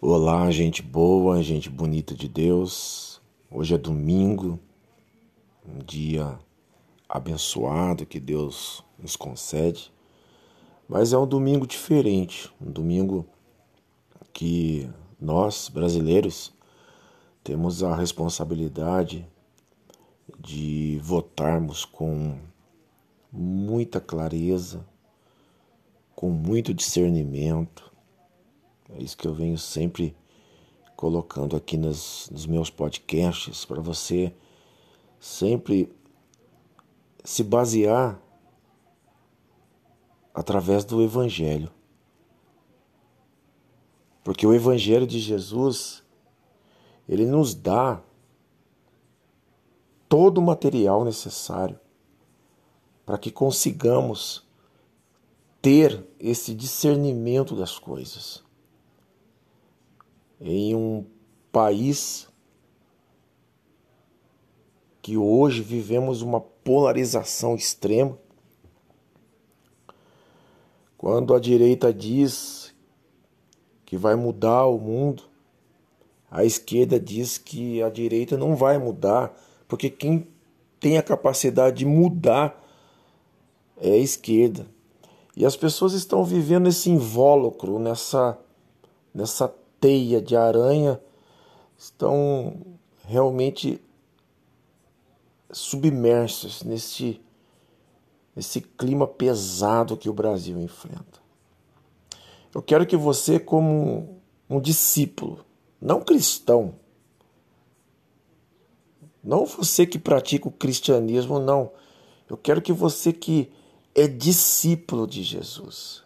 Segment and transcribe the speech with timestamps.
[0.00, 3.20] Olá, gente boa, gente bonita de Deus.
[3.50, 4.60] Hoje é domingo,
[5.66, 6.38] um dia
[7.08, 9.92] abençoado que Deus nos concede,
[10.88, 13.26] mas é um domingo diferente, um domingo
[14.32, 14.88] que
[15.20, 16.54] nós, brasileiros,
[17.42, 19.26] temos a responsabilidade
[20.38, 22.38] de votarmos com
[23.32, 24.86] muita clareza,
[26.14, 27.87] com muito discernimento.
[28.90, 30.16] É isso que eu venho sempre
[30.96, 34.34] colocando aqui nos, nos meus podcasts para você
[35.20, 35.92] sempre
[37.24, 38.20] se basear
[40.32, 41.70] através do Evangelho.
[44.22, 46.02] Porque o Evangelho de Jesus,
[47.08, 48.02] ele nos dá
[50.08, 51.78] todo o material necessário
[53.04, 54.46] para que consigamos
[55.60, 58.44] ter esse discernimento das coisas.
[60.40, 61.04] Em um
[61.50, 62.28] país
[65.02, 68.18] que hoje vivemos uma polarização extrema,
[70.96, 72.74] quando a direita diz
[73.86, 75.22] que vai mudar o mundo,
[76.30, 79.34] a esquerda diz que a direita não vai mudar,
[79.66, 80.28] porque quem
[80.78, 82.62] tem a capacidade de mudar
[83.78, 84.66] é a esquerda.
[85.36, 88.38] E as pessoas estão vivendo esse invólucro, nessa,
[89.14, 89.48] nessa
[89.80, 91.00] teia de aranha,
[91.76, 92.60] estão
[93.04, 93.80] realmente
[95.50, 97.20] submersos nesse,
[98.34, 101.18] nesse clima pesado que o Brasil enfrenta.
[102.54, 105.44] Eu quero que você, como um discípulo,
[105.80, 106.74] não cristão,
[109.22, 111.70] não você que pratica o cristianismo, não.
[112.28, 113.52] Eu quero que você que
[113.94, 116.02] é discípulo de Jesus.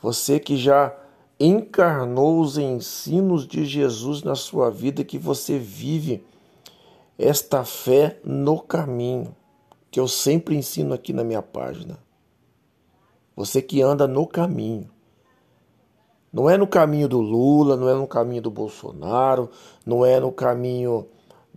[0.00, 0.96] Você que já
[1.40, 6.22] encarnou os ensinos de Jesus na sua vida, que você vive
[7.18, 9.34] esta fé no caminho,
[9.90, 11.98] que eu sempre ensino aqui na minha página.
[13.34, 14.88] Você que anda no caminho.
[16.32, 19.50] Não é no caminho do Lula, não é no caminho do Bolsonaro,
[19.84, 21.08] não é no caminho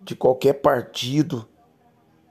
[0.02, 1.46] de qualquer partido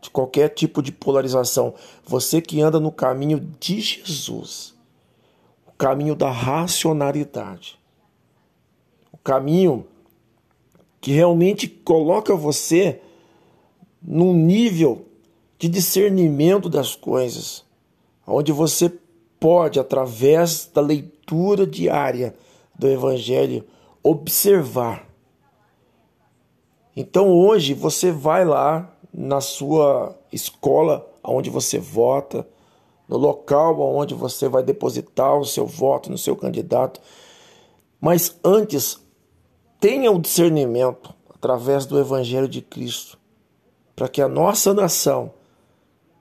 [0.02, 1.74] de qualquer tipo de polarização.
[2.04, 4.74] Você que anda no caminho de Jesus,
[5.82, 7.76] caminho da racionalidade,
[9.10, 9.84] o caminho
[11.00, 13.00] que realmente coloca você
[14.00, 15.04] num nível
[15.59, 17.65] de discernimento das coisas,
[18.25, 18.92] onde você
[19.41, 22.32] pode, através da leitura diária
[22.78, 23.65] do Evangelho,
[24.04, 25.09] observar.
[26.94, 32.47] Então hoje você vai lá na sua escola onde você vota,
[33.12, 36.98] no local onde você vai depositar o seu voto no seu candidato.
[38.00, 38.98] Mas antes,
[39.78, 43.18] tenha o discernimento através do Evangelho de Cristo,
[43.94, 45.30] para que a nossa nação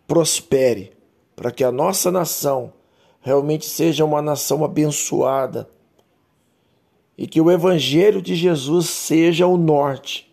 [0.06, 0.92] prospere,
[1.34, 2.74] para que a nossa nação
[3.22, 5.70] realmente seja uma nação abençoada
[7.18, 10.30] e que o Evangelho de Jesus seja o norte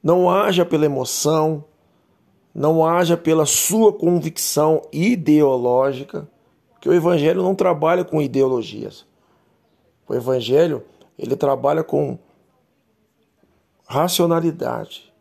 [0.00, 1.64] não haja pela emoção,
[2.54, 6.28] não haja pela sua convicção ideológica,
[6.80, 9.06] que o evangelho não trabalha com ideologias.
[10.08, 10.84] O evangelho,
[11.18, 12.18] ele trabalha com
[13.86, 15.12] racionalidade,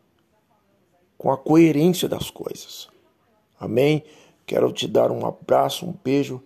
[1.17, 2.87] com a coerência das coisas.
[3.59, 4.03] Amém?
[4.45, 6.41] Quero te dar um abraço, um beijo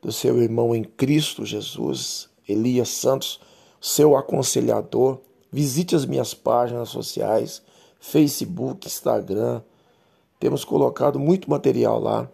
[0.00, 3.40] do seu irmão em Cristo Jesus, Elias Santos,
[3.80, 5.20] seu aconselhador
[5.52, 7.60] Visite as minhas páginas sociais,
[8.00, 9.60] Facebook, Instagram.
[10.42, 12.28] Temos colocado muito material lá.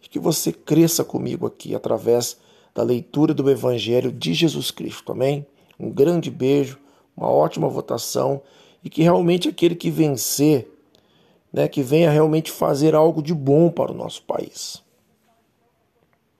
[0.00, 2.36] Que você cresça comigo aqui através
[2.74, 5.12] da leitura do Evangelho de Jesus Cristo.
[5.12, 5.46] Amém?
[5.78, 6.76] Um grande beijo,
[7.16, 8.42] uma ótima votação
[8.82, 10.68] e que realmente aquele que vencer,
[11.52, 14.82] né, que venha realmente fazer algo de bom para o nosso país.